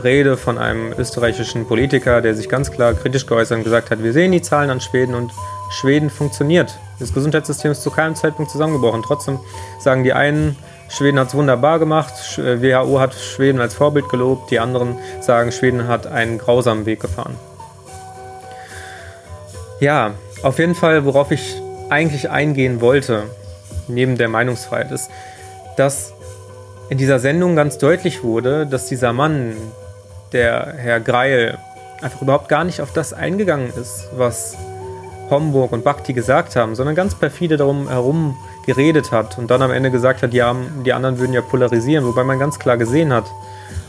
Rede 0.03 0.37
von 0.37 0.59
einem 0.59 0.93
österreichischen 0.99 1.67
Politiker, 1.67 2.21
der 2.23 2.35
sich 2.35 2.49
ganz 2.49 2.71
klar 2.71 2.95
kritisch 2.95 3.26
geäußert 3.26 3.59
und 3.59 3.65
gesagt 3.65 3.91
hat, 3.91 4.03
wir 4.03 4.12
sehen 4.12 4.33
die 4.33 4.43
Zahlen 4.43 4.71
an 4.71 4.81
Schweden 4.81 5.15
und 5.15 5.33
Schweden 5.71 6.11
funktioniert. 6.11 6.79
Das 6.99 7.12
Gesundheitssystem 7.12 7.71
ist 7.71 7.83
zu 7.83 7.91
keinem 7.91 8.15
Zeitpunkt 8.15 8.50
zusammengebrochen. 8.50 9.03
Trotzdem 9.03 9.38
sagen 9.79 10.05
die 10.05 10.12
einen, 10.12 10.57
Schweden 10.88 11.19
hat 11.19 11.28
es 11.28 11.35
wunderbar 11.35 11.78
gemacht, 11.78 12.14
WHO 12.38 13.00
hat 13.00 13.14
Schweden 13.14 13.61
als 13.61 13.75
Vorbild 13.75 14.09
gelobt, 14.09 14.50
die 14.50 14.61
anderen 14.61 14.97
sagen, 15.21 15.52
Schweden 15.52 15.88
hat 15.88 16.07
einen 16.07 16.38
grausamen 16.38 16.87
Weg 16.87 17.00
gefahren. 17.00 17.37
Ja, 19.81 20.12
auf 20.43 20.59
jeden 20.59 20.75
Fall, 20.75 21.05
worauf 21.05 21.31
ich 21.31 21.61
eigentlich 21.90 22.31
eingehen 22.31 22.81
wollte, 22.81 23.25
neben 23.88 24.16
der 24.16 24.28
Meinungsfreiheit, 24.28 24.90
ist, 24.90 25.11
dass 25.76 26.12
in 26.88 26.99
dieser 26.99 27.19
Sendung 27.19 27.57
ganz 27.57 27.78
deutlich 27.78 28.23
wurde, 28.23 28.66
dass 28.66 28.87
dieser 28.87 29.12
Mann, 29.12 29.57
der 30.33 30.75
Herr 30.76 31.00
Greil, 31.00 31.59
einfach 32.00 32.23
überhaupt 32.23 32.49
gar 32.49 32.64
nicht 32.64 32.81
auf 32.81 32.93
das 32.93 33.12
eingegangen 33.12 33.73
ist, 33.81 34.09
was 34.16 34.57
Homburg 35.31 35.73
und 35.73 35.83
Bhakti 35.83 36.12
gesagt 36.12 36.57
haben, 36.57 36.75
sondern 36.75 36.95
ganz 36.95 37.14
perfide 37.14 37.57
darum 37.57 37.88
herum 37.88 38.37
geredet 38.66 39.12
hat 39.12 39.38
und 39.38 39.50
dann 39.50 39.62
am 39.62 39.70
Ende 39.70 39.90
gesagt 39.90 40.23
hat, 40.23 40.35
ja, 40.35 40.54
die 40.85 40.92
anderen 40.92 41.18
würden 41.18 41.32
ja 41.32 41.40
polarisieren, 41.40 42.04
wobei 42.04 42.23
man 42.25 42.38
ganz 42.38 42.58
klar 42.58 42.76
gesehen 42.76 43.11
hat, 43.12 43.25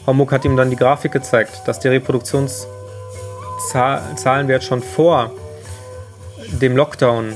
Homburg 0.06 0.32
hat 0.32 0.46
ihm 0.46 0.56
dann 0.56 0.70
die 0.70 0.78
Grafik 0.78 1.12
gezeigt, 1.12 1.64
dass 1.66 1.80
der 1.80 1.92
Reproduktionszahlenwert 1.92 4.64
schon 4.64 4.82
vor 4.82 5.32
dem 6.62 6.78
Lockdown 6.78 7.36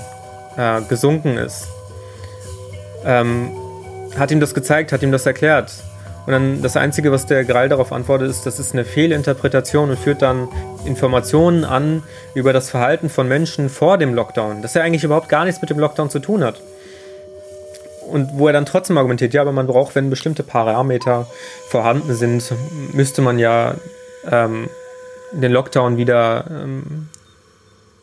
äh, 0.58 0.82
gesunken 0.84 1.38
ist. 1.38 1.68
Ähm, 3.06 3.52
hat 4.18 4.32
ihm 4.32 4.40
das 4.40 4.54
gezeigt, 4.54 4.94
hat 4.94 5.04
ihm 5.04 5.12
das 5.12 5.26
erklärt. 5.26 5.74
Und 6.26 6.34
dann 6.34 6.62
das 6.62 6.78
Einzige, 6.78 7.12
was 7.12 7.26
der 7.26 7.44
Gral 7.44 7.68
darauf 7.68 7.92
antwortet, 7.92 8.30
ist, 8.30 8.46
das 8.46 8.60
ist 8.60 8.74
eine 8.74 8.86
Fehlinterpretation 8.86 9.90
und 9.90 9.98
führt 9.98 10.22
dann 10.22 10.48
Informationen 10.86 11.66
an 11.66 12.04
über 12.36 12.54
das 12.54 12.70
Verhalten 12.70 13.10
von 13.10 13.28
Menschen 13.28 13.70
vor 13.70 13.98
dem 13.98 14.14
Lockdown, 14.14 14.62
das 14.62 14.76
ja 14.76 14.84
eigentlich 14.84 15.04
überhaupt 15.04 15.30
gar 15.30 15.46
nichts 15.46 15.62
mit 15.62 15.72
dem 15.72 15.80
Lockdown 15.80 16.10
zu 16.10 16.20
tun 16.20 16.44
hat. 16.44 16.62
Und 18.12 18.30
wo 18.34 18.48
er 18.48 18.54
dann 18.54 18.66
trotzdem 18.66 18.98
argumentiert, 18.98 19.34
ja, 19.34 19.42
aber 19.42 19.52
man 19.52 19.68
braucht, 19.68 19.96
wenn 19.96 20.10
bestimmte 20.10 20.44
Parameter 20.44 21.28
vorhanden 21.70 22.14
sind, 22.14 22.54
müsste 22.94 23.22
man 23.22 23.40
ja 23.40 23.76
ähm, 24.30 24.70
den 25.32 25.52
Lockdown 25.52 25.98
wieder 25.98 26.46
ähm, 26.50 27.10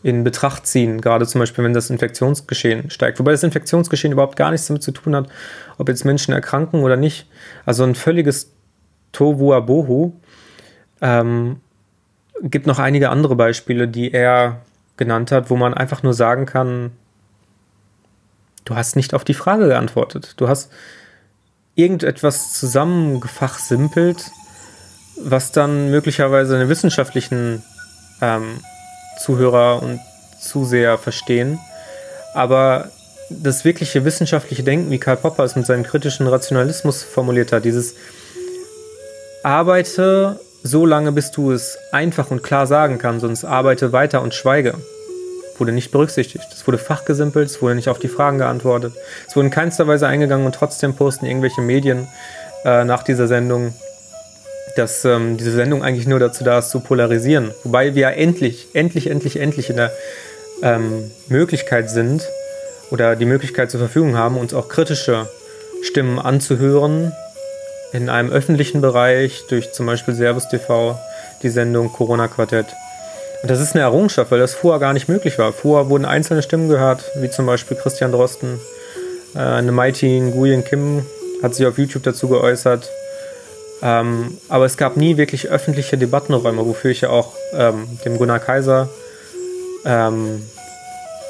in 0.03 0.25
Betracht 0.25 0.67
ziehen, 0.67 1.00
gerade 1.00 1.27
zum 1.27 1.41
Beispiel, 1.41 1.65
wenn 1.65 1.75
das 1.75 1.91
Infektionsgeschehen 1.91 2.91
steigt. 2.91 3.19
Wobei 3.19 3.33
das 3.33 3.43
Infektionsgeschehen 3.43 4.12
überhaupt 4.12 4.37
gar 4.37 4.50
nichts 4.50 4.67
damit 4.67 4.83
zu 4.83 4.93
tun 4.93 5.15
hat, 5.15 5.29
ob 5.77 5.88
jetzt 5.88 6.05
Menschen 6.05 6.33
erkranken 6.33 6.83
oder 6.83 6.97
nicht. 6.97 7.27
Also 7.67 7.85
ein 7.85 7.95
völliges 7.95 8.53
Tohuwabohu. 9.12 10.12
Ähm, 11.00 11.61
gibt 12.43 12.67
noch 12.67 12.79
einige 12.79 13.11
andere 13.11 13.37
Beispiele, 13.37 13.88
die 13.88 14.12
er 14.12 14.61
genannt 14.97 15.33
hat, 15.33 15.50
wo 15.50 15.57
man 15.57 15.75
einfach 15.75 16.03
nur 16.03 16.15
sagen 16.15 16.47
kann, 16.47 16.93
du 18.69 18.77
hast 18.77 18.97
nicht 18.97 19.15
auf 19.15 19.25
die 19.25 19.35
Frage 19.35 19.69
geantwortet. 19.69 20.35
Du 20.37 20.49
hast 20.49 20.71
irgendetwas 21.75 22.53
zusammengefachsimpelt, 22.53 24.31
was 25.17 25.53
dann 25.53 25.91
möglicherweise 25.91 26.57
einen 26.57 26.69
wissenschaftlichen 26.69 27.63
ähm, 28.21 28.61
Zuhörer 29.21 29.83
und 29.83 30.01
Zuseher 30.41 30.99
verstehen. 30.99 31.59
Aber 32.35 32.91
das 33.31 33.65
wirkliche 33.65 34.05
wissenschaftliche 34.05 34.63
Denken, 34.63 34.91
wie 34.91 34.99
Karl 34.99 35.17
Popper 35.17 35.45
es 35.45 35.57
mit 35.57 35.67
seinem 35.67 35.85
kritischen 35.85 36.27
Rationalismus 36.27 37.03
formuliert 37.03 37.53
hat, 37.53 37.65
dieses 37.65 37.95
arbeite 39.43 40.41
so 40.63 40.85
lange, 40.85 41.13
bis 41.13 41.31
du 41.31 41.53
es 41.53 41.79
einfach 41.93 42.31
und 42.31 42.43
klar 42.43 42.67
sagen 42.67 42.99
kannst, 42.99 43.23
sonst 43.23 43.45
arbeite 43.45 43.93
weiter 43.93 44.21
und 44.23 44.35
schweige. 44.35 44.75
Wurde 45.59 45.73
nicht 45.73 45.91
berücksichtigt. 45.91 46.47
Es 46.53 46.67
wurde 46.67 46.79
fachgesimpelt, 46.79 47.49
es 47.49 47.61
wurde 47.61 47.75
nicht 47.75 47.88
auf 47.88 47.99
die 47.99 48.09
Fragen 48.09 48.38
geantwortet. 48.38 48.95
Es 49.27 49.35
wurde 49.35 49.47
in 49.47 49.53
keinster 49.53 49.87
Weise 49.87 50.07
eingegangen 50.07 50.47
und 50.47 50.55
trotzdem 50.55 50.95
posten 50.95 51.27
irgendwelche 51.27 51.61
Medien 51.61 52.09
äh, 52.65 52.85
nach 52.85 53.03
dieser 53.03 53.27
Sendung 53.27 53.75
dass 54.77 55.05
ähm, 55.05 55.37
diese 55.37 55.50
Sendung 55.50 55.83
eigentlich 55.83 56.07
nur 56.07 56.21
dazu 56.21 56.45
da 56.45 56.61
ist, 56.61 56.71
zu 56.71 56.79
polarisieren. 56.79 57.53
Wobei 57.65 57.97
wir 57.97 58.11
endlich, 58.11 58.69
endlich, 58.75 59.09
endlich, 59.09 59.41
endlich 59.41 59.71
in 59.71 59.77
der 59.77 59.93
ähm, 60.62 61.11
Möglichkeit 61.29 61.91
sind 61.91 62.23
oder 62.91 63.17
die 63.17 63.25
Möglichkeit 63.25 63.71
zur 63.73 63.81
Verfügung 63.81 64.17
haben, 64.17 64.37
uns 64.37 64.55
auch 64.55 64.69
kritische 64.69 65.29
Stimmen 65.83 66.19
anzuhören 66.19 67.12
in 67.93 68.09
einem 68.09 68.31
öffentlichen 68.31 68.81
Bereich 68.81 69.43
durch 69.49 69.73
zum 69.73 69.87
Beispiel 69.87 70.15
Servus 70.15 70.49
TV, 70.49 70.99
die 71.43 71.49
Sendung 71.49 71.93
Corona 71.93 72.29
Quartett. 72.29 72.67
Und 73.42 73.50
das 73.50 73.61
ist 73.61 73.75
eine 73.75 73.83
Errungenschaft, 73.83 74.30
weil 74.30 74.40
das 74.40 74.54
vorher 74.54 74.80
gar 74.80 74.92
nicht 74.92 75.09
möglich 75.09 75.38
war. 75.38 75.52
Vorher 75.52 75.88
wurden 75.88 76.04
einzelne 76.04 76.42
Stimmen 76.42 76.68
gehört, 76.68 77.04
wie 77.16 77.30
zum 77.30 77.47
Beispiel 77.47 77.76
Christian 77.76 78.12
Drosten, 78.12 78.59
äh, 79.35 79.38
eine 79.38 79.73
Mighty 79.73 80.21
Nguyen 80.21 80.64
Kim 80.64 81.07
hat 81.42 81.54
sich 81.54 81.66
auf 81.66 81.78
YouTube 81.78 82.02
dazu 82.02 82.28
geäußert. 82.28 82.90
Ähm, 83.80 84.38
aber 84.49 84.64
es 84.64 84.76
gab 84.76 84.97
nie 84.97 85.16
wirklich 85.16 85.49
öffentliche 85.49 85.97
Debattenräume, 85.97 86.66
wofür 86.66 86.90
ich 86.90 87.02
ja 87.02 87.11
auch 87.11 87.33
ähm, 87.54 87.87
dem 88.04 88.18
Gunnar 88.18 88.40
Kaiser 88.40 88.88
ähm, 89.85 90.42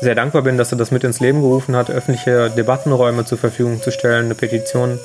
sehr 0.00 0.14
dankbar 0.14 0.42
bin, 0.42 0.56
dass 0.56 0.72
er 0.72 0.78
das 0.78 0.90
mit 0.90 1.04
ins 1.04 1.20
Leben 1.20 1.42
gerufen 1.42 1.76
hat, 1.76 1.90
öffentliche 1.90 2.50
Debattenräume 2.50 3.26
zur 3.26 3.36
Verfügung 3.36 3.82
zu 3.82 3.90
stellen, 3.90 4.26
eine 4.26 4.34
Petition 4.34 4.98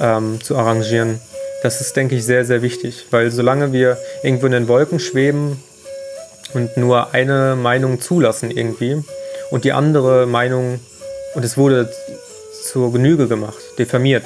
ähm, 0.00 0.40
zu 0.42 0.56
arrangieren. 0.56 1.20
Das 1.62 1.82
ist, 1.82 1.94
denke 1.96 2.14
ich, 2.14 2.24
sehr, 2.24 2.46
sehr 2.46 2.62
wichtig, 2.62 3.06
weil 3.10 3.30
solange 3.30 3.72
wir 3.72 3.98
irgendwo 4.22 4.46
in 4.46 4.52
den 4.52 4.68
Wolken 4.68 5.00
schweben 5.00 5.62
und 6.54 6.76
nur 6.76 7.14
eine 7.14 7.56
Meinung 7.56 8.00
zulassen 8.00 8.50
irgendwie 8.50 9.02
und 9.50 9.64
die 9.64 9.72
andere 9.72 10.26
Meinung, 10.26 10.80
und 11.34 11.44
es 11.44 11.56
wurde 11.56 11.90
zur 12.64 12.92
Genüge 12.92 13.28
gemacht, 13.28 13.58
diffamiert, 13.78 14.24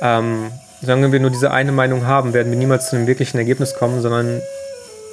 ähm, 0.00 0.50
solange 0.80 1.12
wir 1.12 1.20
nur 1.20 1.30
diese 1.30 1.50
eine 1.50 1.72
Meinung 1.72 2.06
haben, 2.06 2.34
werden 2.34 2.50
wir 2.50 2.58
niemals 2.58 2.90
zu 2.90 2.96
einem 2.96 3.06
wirklichen 3.06 3.38
Ergebnis 3.38 3.74
kommen, 3.74 4.02
sondern 4.02 4.42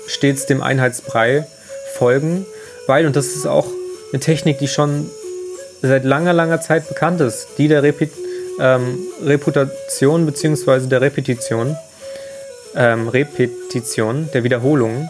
stets 0.07 0.45
dem 0.45 0.61
Einheitsbrei 0.61 1.45
folgen, 1.93 2.45
weil, 2.87 3.05
und 3.05 3.15
das 3.15 3.27
ist 3.27 3.45
auch 3.45 3.67
eine 4.11 4.19
Technik, 4.19 4.59
die 4.59 4.67
schon 4.67 5.09
seit 5.81 6.03
langer, 6.03 6.33
langer 6.33 6.61
Zeit 6.61 6.87
bekannt 6.87 7.21
ist, 7.21 7.47
die 7.57 7.67
der 7.67 7.83
Repi 7.83 8.09
ähm, 8.59 8.99
Reputation 9.23 10.25
bzw. 10.25 10.87
der 10.87 11.01
Repetition, 11.01 11.75
ähm, 12.75 13.07
Repetition, 13.07 14.29
der 14.33 14.43
Wiederholung. 14.43 15.07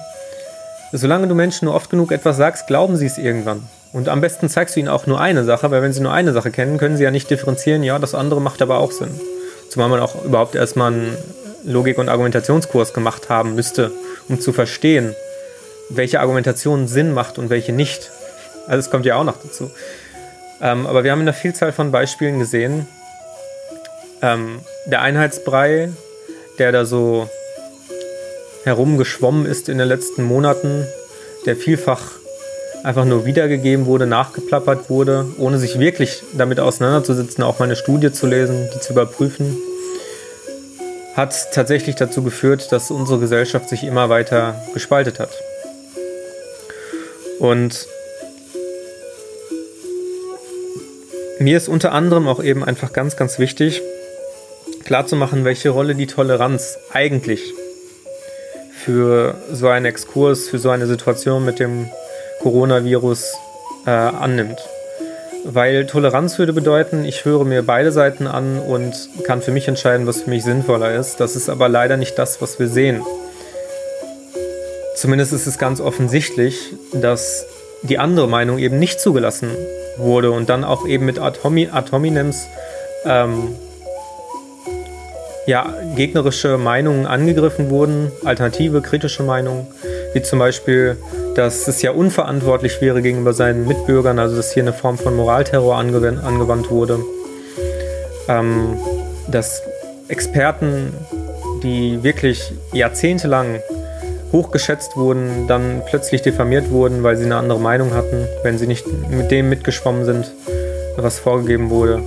Solange 0.93 1.27
du 1.27 1.35
Menschen 1.35 1.65
nur 1.65 1.75
oft 1.75 1.89
genug 1.89 2.11
etwas 2.11 2.37
sagst, 2.37 2.67
glauben 2.67 2.97
sie 2.97 3.05
es 3.05 3.17
irgendwann. 3.17 3.63
Und 3.93 4.09
am 4.09 4.21
besten 4.21 4.49
zeigst 4.49 4.75
du 4.75 4.79
ihnen 4.79 4.89
auch 4.89 5.07
nur 5.07 5.19
eine 5.19 5.43
Sache, 5.43 5.71
weil 5.71 5.81
wenn 5.81 5.93
sie 5.93 6.01
nur 6.01 6.13
eine 6.13 6.33
Sache 6.33 6.51
kennen, 6.51 6.77
können 6.77 6.97
sie 6.97 7.03
ja 7.03 7.11
nicht 7.11 7.29
differenzieren, 7.29 7.83
ja, 7.83 7.99
das 7.99 8.15
andere 8.15 8.41
macht 8.41 8.61
aber 8.61 8.79
auch 8.79 8.91
Sinn. 8.91 9.19
Zumal 9.69 9.89
man 9.89 10.01
auch 10.01 10.23
überhaupt 10.23 10.55
erstmal 10.55 10.91
einen 10.91 11.17
Logik- 11.63 11.97
und 11.97 12.09
Argumentationskurs 12.09 12.93
gemacht 12.93 13.29
haben 13.29 13.55
müsste, 13.55 13.91
um 14.27 14.39
zu 14.39 14.51
verstehen, 14.51 15.15
welche 15.89 16.19
Argumentation 16.19 16.87
Sinn 16.87 17.13
macht 17.13 17.37
und 17.37 17.49
welche 17.49 17.71
nicht. 17.71 18.11
Also 18.67 18.79
es 18.79 18.89
kommt 18.89 19.05
ja 19.05 19.15
auch 19.15 19.23
noch 19.23 19.37
dazu. 19.41 19.71
Ähm, 20.61 20.85
aber 20.87 21.03
wir 21.03 21.11
haben 21.11 21.21
in 21.21 21.27
einer 21.27 21.33
Vielzahl 21.33 21.71
von 21.71 21.91
Beispielen 21.91 22.39
gesehen, 22.39 22.87
ähm, 24.21 24.59
der 24.85 25.01
Einheitsbrei, 25.01 25.89
der 26.59 26.71
da 26.71 26.85
so 26.85 27.29
herumgeschwommen 28.63 29.45
ist 29.45 29.69
in 29.69 29.77
den 29.77 29.87
letzten 29.87 30.23
Monaten, 30.23 30.85
der 31.45 31.55
vielfach 31.55 32.01
einfach 32.83 33.05
nur 33.05 33.25
wiedergegeben 33.25 33.85
wurde, 33.85 34.07
nachgeplappert 34.07 34.89
wurde, 34.89 35.25
ohne 35.37 35.57
sich 35.57 35.79
wirklich 35.79 36.23
damit 36.33 36.59
auseinanderzusetzen, 36.59 37.43
auch 37.43 37.59
mal 37.59 37.65
eine 37.65 37.75
Studie 37.75 38.11
zu 38.11 38.27
lesen, 38.27 38.69
die 38.73 38.79
zu 38.79 38.93
überprüfen, 38.93 39.57
hat 41.15 41.53
tatsächlich 41.53 41.95
dazu 41.95 42.23
geführt, 42.23 42.71
dass 42.71 42.91
unsere 42.91 43.19
Gesellschaft 43.19 43.69
sich 43.69 43.83
immer 43.83 44.09
weiter 44.09 44.61
gespaltet 44.73 45.19
hat. 45.19 45.31
Und 47.39 47.87
mir 51.39 51.57
ist 51.57 51.67
unter 51.67 51.91
anderem 51.91 52.27
auch 52.27 52.43
eben 52.43 52.63
einfach 52.63 52.93
ganz, 52.93 53.15
ganz 53.15 53.39
wichtig, 53.39 53.81
klarzumachen, 54.85 55.43
welche 55.43 55.69
Rolle 55.69 55.95
die 55.95 56.07
Toleranz 56.07 56.77
eigentlich 56.93 57.53
für 58.83 59.35
so 59.51 59.67
einen 59.67 59.85
Exkurs, 59.85 60.49
für 60.49 60.59
so 60.59 60.69
eine 60.69 60.87
Situation 60.87 61.45
mit 61.45 61.59
dem 61.59 61.89
Coronavirus 62.41 63.33
äh, 63.85 63.91
annimmt. 63.91 64.59
Weil 65.43 65.87
Toleranz 65.87 66.37
würde 66.37 66.53
bedeuten, 66.53 67.03
ich 67.03 67.25
höre 67.25 67.45
mir 67.45 67.63
beide 67.63 67.91
Seiten 67.91 68.27
an 68.27 68.59
und 68.59 68.93
kann 69.25 69.41
für 69.41 69.51
mich 69.51 69.67
entscheiden, 69.67 70.05
was 70.05 70.23
für 70.23 70.29
mich 70.29 70.43
sinnvoller 70.43 70.93
ist. 70.95 71.19
Das 71.19 71.35
ist 71.35 71.49
aber 71.49 71.67
leider 71.67 71.97
nicht 71.97 72.17
das, 72.17 72.41
was 72.41 72.59
wir 72.59 72.67
sehen. 72.67 73.01
Zumindest 74.95 75.33
ist 75.33 75.47
es 75.47 75.57
ganz 75.57 75.81
offensichtlich, 75.81 76.73
dass 76.93 77.45
die 77.81 77.97
andere 77.97 78.27
Meinung 78.27 78.59
eben 78.59 78.77
nicht 78.77 78.99
zugelassen 78.99 79.49
wurde 79.97 80.31
und 80.31 80.49
dann 80.49 80.63
auch 80.63 80.87
eben 80.87 81.05
mit 81.05 81.19
Ad, 81.19 81.39
hominems 81.43 82.45
ähm, 83.05 83.55
ja, 85.47 85.73
gegnerische 85.95 86.57
Meinungen 86.57 87.05
angegriffen 87.05 87.69
wurden, 87.69 88.11
alternative, 88.23 88.81
kritische 88.81 89.23
Meinungen, 89.23 89.67
wie 90.13 90.21
zum 90.21 90.39
Beispiel 90.39 90.97
dass 91.35 91.67
es 91.67 91.81
ja 91.81 91.91
unverantwortlich 91.91 92.81
wäre 92.81 93.01
gegenüber 93.01 93.33
seinen 93.33 93.67
Mitbürgern, 93.67 94.19
also 94.19 94.35
dass 94.35 94.53
hier 94.53 94.63
eine 94.63 94.73
Form 94.73 94.97
von 94.97 95.15
Moralterror 95.15 95.77
angewandt, 95.77 96.23
angewandt 96.23 96.69
wurde. 96.69 96.99
Ähm, 98.27 98.77
dass 99.27 99.63
Experten, 100.07 100.93
die 101.63 102.03
wirklich 102.03 102.53
jahrzehntelang 102.73 103.61
hochgeschätzt 104.31 104.95
wurden, 104.95 105.47
dann 105.47 105.81
plötzlich 105.85 106.21
diffamiert 106.21 106.69
wurden, 106.69 107.03
weil 107.03 107.17
sie 107.17 107.25
eine 107.25 107.35
andere 107.35 107.59
Meinung 107.59 107.93
hatten, 107.93 108.27
wenn 108.43 108.57
sie 108.57 108.67
nicht 108.67 108.85
mit 109.09 109.31
dem 109.31 109.49
mitgeschwommen 109.49 110.05
sind, 110.05 110.31
was 110.97 111.19
vorgegeben 111.19 111.69
wurde. 111.69 112.01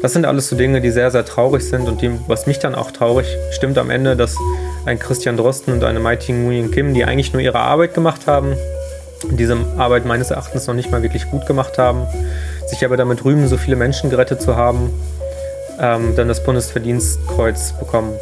Das 0.00 0.12
sind 0.12 0.26
alles 0.26 0.48
so 0.48 0.56
Dinge, 0.56 0.80
die 0.80 0.90
sehr, 0.90 1.10
sehr 1.10 1.24
traurig 1.24 1.64
sind 1.64 1.88
und 1.88 2.02
die, 2.02 2.10
was 2.28 2.46
mich 2.46 2.60
dann 2.60 2.74
auch 2.74 2.92
traurig 2.92 3.26
stimmt 3.50 3.78
am 3.78 3.90
Ende, 3.90 4.14
dass 4.14 4.36
ein 4.86 4.98
Christian 4.98 5.36
Drosten 5.36 5.72
und 5.74 5.82
eine 5.82 6.18
Ting 6.18 6.44
Nguyen 6.44 6.70
Kim, 6.70 6.94
die 6.94 7.04
eigentlich 7.04 7.32
nur 7.32 7.42
ihre 7.42 7.58
Arbeit 7.58 7.94
gemacht 7.94 8.26
haben, 8.26 8.56
diese 9.30 9.56
Arbeit 9.76 10.06
meines 10.06 10.30
Erachtens 10.30 10.68
noch 10.68 10.74
nicht 10.74 10.92
mal 10.92 11.02
wirklich 11.02 11.28
gut 11.30 11.46
gemacht 11.46 11.78
haben, 11.78 12.06
sich 12.68 12.84
aber 12.84 12.96
damit 12.96 13.24
rühmen, 13.24 13.48
so 13.48 13.56
viele 13.56 13.74
Menschen 13.74 14.08
gerettet 14.08 14.40
zu 14.40 14.54
haben, 14.54 14.90
ähm, 15.80 16.14
dann 16.14 16.28
das 16.28 16.44
Bundesverdienstkreuz 16.44 17.72
bekommen. 17.80 18.12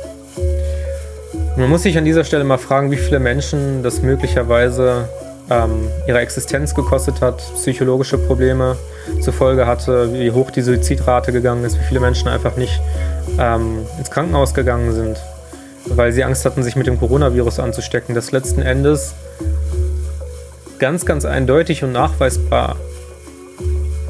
Man 1.59 1.69
muss 1.69 1.83
sich 1.83 1.99
an 1.99 2.05
dieser 2.05 2.25
Stelle 2.25 2.45
mal 2.45 2.59
fragen, 2.59 2.91
wie 2.91 2.97
viele 2.97 3.19
Menschen 3.19 3.83
das 3.83 4.01
möglicherweise 4.01 5.09
ähm, 5.51 5.89
ihre 6.07 6.19
Existenz 6.19 6.75
gekostet 6.75 7.21
hat, 7.21 7.39
psychologische 7.55 8.19
Probleme 8.19 8.77
zur 9.21 9.33
Folge 9.33 9.67
hatte, 9.67 10.13
wie 10.13 10.31
hoch 10.31 10.51
die 10.51 10.63
Suizidrate 10.63 11.33
gegangen 11.33 11.65
ist, 11.65 11.79
wie 11.79 11.85
viele 11.85 12.01
Menschen 12.01 12.29
einfach 12.29 12.57
nicht 12.57 12.81
ähm, 13.39 13.87
ins 13.99 14.11
Krankenhaus 14.11 14.55
gegangen 14.55 14.93
sind, 14.93 15.19
weil 15.87 16.13
sie 16.13 16.25
Angst 16.25 16.45
hatten, 16.45 16.63
sich 16.63 16.77
mit 16.77 16.87
dem 16.87 16.99
Coronavirus 16.99 17.61
anzustecken. 17.61 18.15
Das 18.15 18.33
letzten 18.33 18.63
Endes 18.63 19.15
ganz, 20.79 21.07
ganz 21.07 21.25
eindeutig 21.25 21.85
und 21.85 21.93
nachweisbar 21.93 22.77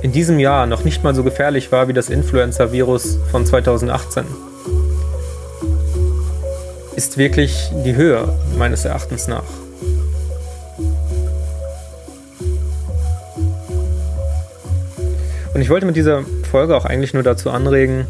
in 0.02 0.12
diesem 0.12 0.38
Jahr 0.38 0.66
noch 0.66 0.84
nicht 0.84 1.02
mal 1.04 1.14
so 1.14 1.24
gefährlich 1.24 1.72
war 1.72 1.88
wie 1.88 1.92
das 1.92 2.10
Influenza-Virus 2.10 3.18
von 3.30 3.44
2018 3.44 4.24
ist 6.96 7.18
wirklich 7.18 7.70
die 7.84 7.94
Höhe 7.94 8.26
meines 8.56 8.86
Erachtens 8.86 9.28
nach. 9.28 9.44
Und 15.56 15.62
ich 15.62 15.70
wollte 15.70 15.86
mit 15.86 15.96
dieser 15.96 16.22
Folge 16.50 16.76
auch 16.76 16.84
eigentlich 16.84 17.14
nur 17.14 17.22
dazu 17.22 17.48
anregen, 17.48 18.06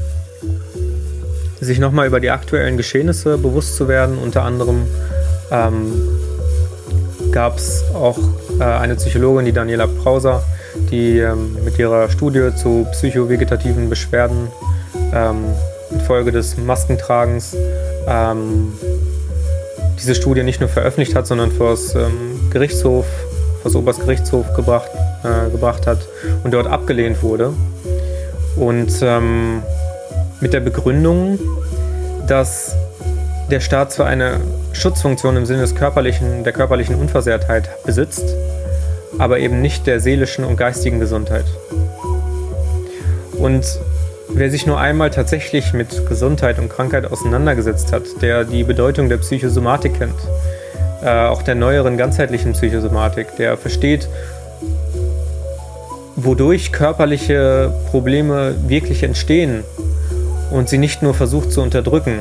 sich 1.61 1.79
nochmal 1.79 2.09
über 2.09 2.19
die 2.19 2.31
aktuellen 2.31 2.77
Geschehnisse 2.77 3.39
bewusst 3.39 3.77
zu 3.77 3.87
werden. 3.87 4.19
Unter 4.19 4.43
anderem 4.43 4.89
ähm, 5.53 5.93
gab 7.31 7.59
es 7.59 7.85
auch 7.95 8.19
äh, 8.59 8.65
eine 8.65 8.97
Psychologin, 8.97 9.45
die 9.45 9.53
Daniela 9.53 9.87
Prauser, 9.87 10.43
die 10.91 11.21
ähm, 11.21 11.57
mit 11.65 11.79
ihrer 11.79 12.11
Studie 12.11 12.51
zu 12.57 12.85
psychovegetativen 12.91 13.89
Beschwerden 13.89 14.49
ähm, 15.15 15.45
infolge 15.93 16.33
des 16.33 16.57
Maskentragens 16.57 17.57
ähm, 18.09 18.73
diese 20.01 20.17
Studie 20.17 20.43
nicht 20.43 20.59
nur 20.59 20.69
veröffentlicht 20.69 21.15
hat, 21.15 21.29
sondern 21.29 21.53
vor 21.53 21.71
das 21.71 21.95
ähm, 21.95 22.51
Gerichtshof, 22.51 23.07
vor 23.67 23.71
das 23.71 23.77
Oberstgerichtshof 23.77 24.55
gebracht, 24.55 24.91
äh, 25.25 25.51
gebracht 25.51 25.87
hat 25.87 25.99
und 26.45 26.55
dort 26.55 26.69
abgelehnt 26.69 27.23
wurde. 27.23 27.53
Und 28.55 28.93
ähm, 29.03 29.63
mit 30.41 30.53
der 30.53 30.61
Begründung, 30.61 31.39
dass 32.29 32.77
der 33.51 33.61
Staat 33.61 33.93
zwar 33.93 34.07
eine 34.07 34.41
Schutzfunktion 34.73 35.37
im 35.37 35.47
Sinne 35.47 35.63
des 35.63 35.75
körperlichen, 35.75 36.45
der 36.45 36.53
körperlichen 36.53 36.95
Unversehrtheit 36.95 37.69
besitzt, 37.85 38.37
aber 39.19 39.39
eben 39.41 39.61
nicht 39.61 39.87
der 39.87 39.99
seelischen 40.01 40.45
und 40.45 40.57
geistigen 40.57 41.01
Gesundheit. 41.01 41.47
Und 43.39 43.65
Wer 44.29 44.51
sich 44.51 44.67
nur 44.67 44.79
einmal 44.79 45.09
tatsächlich 45.09 45.73
mit 45.73 46.07
Gesundheit 46.09 46.59
und 46.59 46.69
Krankheit 46.69 47.11
auseinandergesetzt 47.11 47.91
hat, 47.91 48.03
der 48.21 48.45
die 48.45 48.65
Bedeutung 48.65 49.09
der 49.09 49.17
Psychosomatik 49.17 49.95
kennt, 49.95 50.19
äh, 51.03 51.27
auch 51.27 51.43
der 51.43 51.55
neueren 51.55 51.97
ganzheitlichen 51.97 52.53
Psychosomatik, 52.53 53.37
der 53.37 53.57
versteht, 53.57 54.09
wodurch 56.17 56.73
körperliche 56.73 57.73
Probleme 57.91 58.55
wirklich 58.67 59.03
entstehen 59.03 59.65
und 60.51 60.69
sie 60.69 60.79
nicht 60.79 61.03
nur 61.03 61.15
versucht 61.15 61.53
zu 61.53 61.61
unterdrücken, 61.61 62.21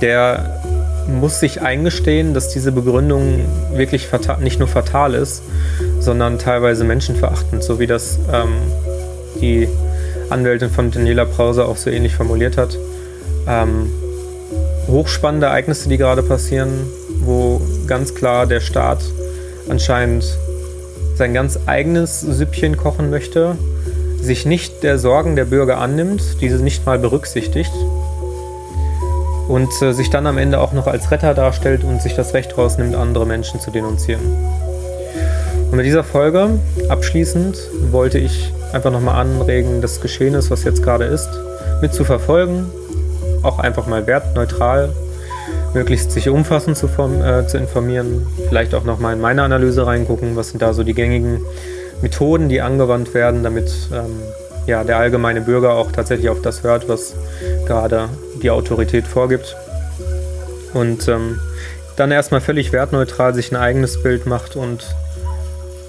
der 0.00 0.60
muss 1.06 1.40
sich 1.40 1.62
eingestehen, 1.62 2.34
dass 2.34 2.48
diese 2.48 2.72
Begründung 2.72 3.40
wirklich 3.74 4.08
nicht 4.40 4.58
nur 4.58 4.68
fatal 4.68 5.14
ist, 5.14 5.42
sondern 6.00 6.38
teilweise 6.38 6.84
menschenverachtend, 6.84 7.62
so 7.62 7.78
wie 7.78 7.86
das 7.86 8.18
ähm, 8.32 8.54
die 9.40 9.68
Anwältin 10.30 10.70
von 10.70 10.90
Daniela 10.90 11.24
Brause 11.24 11.64
auch 11.64 11.76
so 11.76 11.90
ähnlich 11.90 12.14
formuliert 12.14 12.56
hat. 12.56 12.76
Ähm, 13.46 13.90
hochspannende 14.88 15.46
Ereignisse, 15.46 15.88
die 15.88 15.98
gerade 15.98 16.22
passieren, 16.22 16.70
wo 17.24 17.60
ganz 17.86 18.14
klar 18.14 18.46
der 18.46 18.60
Staat 18.60 19.00
anscheinend 19.68 20.24
sein 21.16 21.34
ganz 21.34 21.58
eigenes 21.66 22.20
Süppchen 22.20 22.76
kochen 22.76 23.10
möchte, 23.10 23.56
sich 24.20 24.46
nicht 24.46 24.82
der 24.82 24.98
Sorgen 24.98 25.36
der 25.36 25.44
Bürger 25.44 25.78
annimmt, 25.78 26.40
diese 26.40 26.62
nicht 26.62 26.86
mal 26.86 26.98
berücksichtigt 26.98 27.72
und 29.48 29.70
äh, 29.82 29.92
sich 29.92 30.10
dann 30.10 30.26
am 30.26 30.38
Ende 30.38 30.60
auch 30.60 30.72
noch 30.72 30.86
als 30.86 31.10
Retter 31.10 31.34
darstellt 31.34 31.84
und 31.84 32.00
sich 32.00 32.14
das 32.14 32.34
Recht 32.34 32.56
rausnimmt, 32.56 32.94
andere 32.94 33.26
Menschen 33.26 33.60
zu 33.60 33.70
denunzieren. 33.70 34.22
Und 35.70 35.76
mit 35.76 35.86
dieser 35.86 36.04
Folge 36.04 36.58
abschließend 36.88 37.58
wollte 37.90 38.18
ich 38.18 38.52
einfach 38.72 38.90
nochmal 38.90 39.20
anregen, 39.20 39.80
das 39.80 40.00
Geschehen 40.00 40.34
ist, 40.34 40.50
was 40.50 40.64
jetzt 40.64 40.82
gerade 40.82 41.04
ist, 41.04 41.30
mit 41.80 41.92
zu 41.92 42.04
verfolgen. 42.04 42.66
Auch 43.42 43.58
einfach 43.58 43.86
mal 43.86 44.06
wertneutral, 44.06 44.92
möglichst 45.74 46.12
sich 46.12 46.28
umfassend 46.28 46.76
zu, 46.76 46.86
äh, 46.86 47.46
zu 47.46 47.56
informieren. 47.56 48.26
Vielleicht 48.48 48.74
auch 48.74 48.84
nochmal 48.84 49.14
in 49.14 49.20
meine 49.20 49.42
Analyse 49.42 49.86
reingucken, 49.86 50.36
was 50.36 50.50
sind 50.50 50.62
da 50.62 50.72
so 50.72 50.82
die 50.82 50.94
gängigen 50.94 51.40
Methoden, 52.02 52.48
die 52.48 52.60
angewandt 52.60 53.14
werden, 53.14 53.42
damit 53.42 53.72
ähm, 53.92 54.20
ja, 54.66 54.84
der 54.84 54.98
allgemeine 54.98 55.40
Bürger 55.40 55.74
auch 55.74 55.92
tatsächlich 55.92 56.28
auf 56.28 56.42
das 56.42 56.62
hört, 56.62 56.88
was 56.88 57.14
gerade 57.66 58.08
die 58.42 58.50
Autorität 58.50 59.06
vorgibt. 59.06 59.56
Und 60.74 61.08
ähm, 61.08 61.38
dann 61.96 62.10
erstmal 62.10 62.40
völlig 62.40 62.72
wertneutral 62.72 63.34
sich 63.34 63.52
ein 63.52 63.56
eigenes 63.56 64.02
Bild 64.02 64.26
macht 64.26 64.56
und 64.56 64.94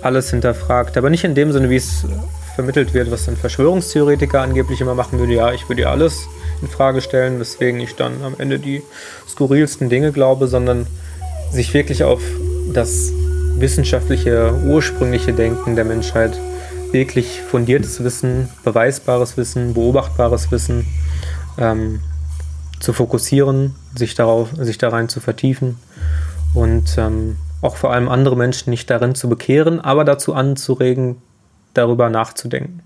alles 0.01 0.29
hinterfragt. 0.29 0.97
Aber 0.97 1.09
nicht 1.09 1.23
in 1.23 1.35
dem 1.35 1.51
Sinne, 1.51 1.69
wie 1.69 1.77
es 1.77 2.05
vermittelt 2.55 2.93
wird, 2.93 3.11
was 3.11 3.27
ein 3.27 3.35
Verschwörungstheoretiker 3.35 4.41
angeblich 4.41 4.81
immer 4.81 4.95
machen 4.95 5.19
würde. 5.19 5.33
Ja, 5.33 5.51
ich 5.51 5.67
würde 5.69 5.83
ja 5.83 5.91
alles 5.91 6.27
in 6.61 6.67
Frage 6.67 7.01
stellen, 7.01 7.39
weswegen 7.39 7.79
ich 7.79 7.95
dann 7.95 8.23
am 8.23 8.35
Ende 8.37 8.59
die 8.59 8.83
skurrilsten 9.27 9.89
Dinge 9.89 10.11
glaube, 10.11 10.47
sondern 10.47 10.87
sich 11.51 11.73
wirklich 11.73 12.03
auf 12.03 12.21
das 12.73 13.11
wissenschaftliche, 13.57 14.53
ursprüngliche 14.65 15.33
Denken 15.33 15.75
der 15.75 15.85
Menschheit, 15.85 16.39
wirklich 16.91 17.41
fundiertes 17.41 18.03
Wissen, 18.03 18.49
beweisbares 18.63 19.37
Wissen, 19.37 19.73
beobachtbares 19.73 20.51
Wissen 20.51 20.85
ähm, 21.57 22.01
zu 22.79 22.93
fokussieren, 22.93 23.75
sich 23.95 24.15
darauf, 24.15 24.49
sich 24.57 24.77
da 24.77 24.89
rein 24.89 25.09
zu 25.09 25.19
vertiefen 25.19 25.77
und 26.53 26.97
ähm, 26.97 27.37
auch 27.61 27.77
vor 27.77 27.93
allem 27.93 28.09
andere 28.09 28.35
Menschen 28.35 28.69
nicht 28.69 28.89
darin 28.89 29.15
zu 29.15 29.29
bekehren, 29.29 29.79
aber 29.79 30.03
dazu 30.03 30.33
anzuregen, 30.33 31.17
darüber 31.73 32.09
nachzudenken. 32.09 32.81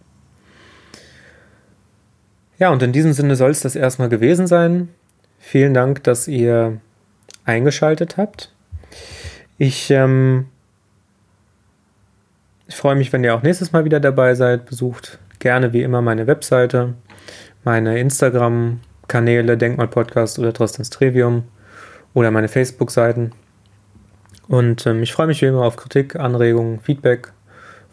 Ja, 2.59 2.69
und 2.71 2.81
in 2.81 2.91
diesem 2.91 3.13
Sinne 3.13 3.35
soll 3.35 3.51
es 3.51 3.61
das 3.61 3.75
erstmal 3.75 4.09
gewesen 4.09 4.47
sein. 4.47 4.89
Vielen 5.39 5.73
Dank, 5.73 6.03
dass 6.03 6.27
ihr 6.27 6.79
eingeschaltet 7.45 8.17
habt. 8.17 8.51
Ich, 9.57 9.91
ähm, 9.91 10.47
freue 12.69 12.95
mich, 12.95 13.13
wenn 13.13 13.23
ihr 13.23 13.35
auch 13.35 13.43
nächstes 13.43 13.71
Mal 13.71 13.85
wieder 13.85 13.99
dabei 13.99 14.35
seid. 14.35 14.65
Besucht 14.65 15.19
gerne 15.39 15.73
wie 15.73 15.83
immer 15.83 16.01
meine 16.01 16.27
Webseite, 16.27 16.95
meine 17.63 17.99
Instagram-Kanäle, 17.99 19.57
Denkmal-Podcast 19.57 20.39
oder 20.39 20.53
Tristans 20.53 20.89
Trivium 20.89 21.43
oder 22.13 22.31
meine 22.31 22.47
Facebook-Seiten. 22.47 23.31
Und 24.47 24.85
ähm, 24.85 25.03
ich 25.03 25.13
freue 25.13 25.27
mich 25.27 25.41
wie 25.41 25.47
immer 25.47 25.63
auf 25.63 25.75
Kritik, 25.75 26.15
Anregungen, 26.15 26.79
Feedback 26.79 27.33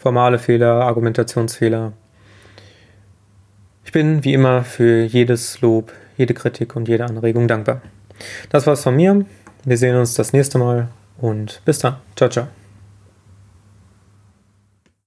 formale 0.04 0.38
Fehler, 0.38 0.82
Argumentationsfehler. 0.82 1.94
Ich 3.86 3.92
bin 3.92 4.22
wie 4.22 4.34
immer 4.34 4.62
für 4.62 5.02
jedes 5.02 5.62
Lob, 5.62 5.92
jede 6.18 6.34
Kritik 6.34 6.76
und 6.76 6.88
jede 6.88 7.06
Anregung 7.06 7.48
dankbar. 7.48 7.80
Das 8.50 8.66
war's 8.66 8.82
von 8.82 8.96
mir. 8.96 9.24
Wir 9.64 9.78
sehen 9.78 9.96
uns 9.96 10.12
das 10.12 10.34
nächste 10.34 10.58
Mal 10.58 10.88
und 11.16 11.62
bis 11.64 11.78
dann. 11.78 11.96
Ciao, 12.16 12.28
ciao. 12.28 12.63